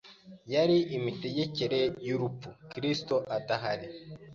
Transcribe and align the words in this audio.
yari 0.53 0.77
imitegekere 0.97 1.79
y’urupfu. 2.07 2.49
Kristo 2.71 3.15
adahari, 3.37 3.87